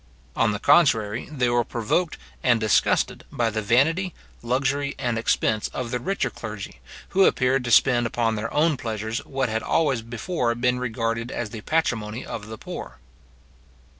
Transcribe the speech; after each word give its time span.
On 0.35 0.51
the 0.51 0.57
contrary, 0.57 1.29
they 1.31 1.47
were 1.47 1.63
provoked 1.63 2.17
and 2.41 2.59
disgusted 2.59 3.23
by 3.31 3.51
the 3.51 3.61
vanity, 3.61 4.15
luxury, 4.41 4.95
and 4.97 5.15
expense 5.15 5.67
of 5.75 5.91
the 5.91 5.99
richer 5.99 6.31
clergy, 6.31 6.79
who 7.09 7.25
appeared 7.25 7.63
to 7.65 7.69
spend 7.69 8.07
upon 8.07 8.33
their 8.33 8.51
own 8.51 8.77
pleasures 8.77 9.23
what 9.27 9.49
had 9.49 9.61
always 9.61 10.01
before 10.01 10.55
been 10.55 10.79
regarded 10.79 11.31
as 11.31 11.51
the 11.51 11.61
patrimony 11.61 12.25
of 12.25 12.47
the 12.47 12.57
poor. 12.57 12.97